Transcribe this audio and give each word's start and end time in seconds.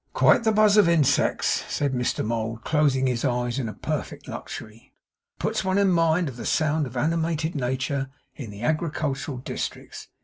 'Quite 0.13 0.43
the 0.45 0.51
buzz 0.51 0.77
of 0.77 0.89
insects,' 0.89 1.63
said 1.71 1.93
Mr 1.93 2.25
Mould, 2.25 2.63
closing 2.63 3.05
his 3.05 3.23
eyes 3.23 3.59
in 3.59 3.69
a 3.69 3.73
perfect 3.73 4.27
luxury. 4.27 4.93
'It 5.35 5.39
puts 5.39 5.63
one 5.63 5.77
in 5.77 5.91
mind 5.91 6.27
of 6.27 6.37
the 6.37 6.43
sound 6.47 6.87
of 6.87 6.97
animated 6.97 7.53
nature 7.53 8.09
in 8.35 8.49
the 8.49 8.63
agricultural 8.63 9.37
districts. 9.37 10.07